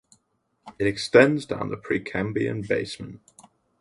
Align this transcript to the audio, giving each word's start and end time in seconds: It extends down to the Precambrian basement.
It 0.79 0.87
extends 0.87 1.45
down 1.45 1.69
to 1.69 1.75
the 1.75 1.77
Precambrian 1.79 2.67
basement. 2.67 3.21